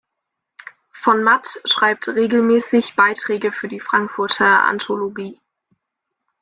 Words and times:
Von 0.93 1.21
Matt 1.21 1.61
schreibt 1.63 2.07
regelmässig 2.07 2.95
Beiträge 2.95 3.51
für 3.51 3.67
die 3.67 3.79
"Frankfurter 3.79 4.63
Anthologie". 4.63 5.39